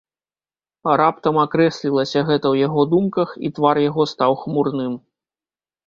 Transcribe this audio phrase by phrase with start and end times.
[1.01, 4.93] Раптам акрэслілася гэта ў яго думках, і твар яго стаў хмурным.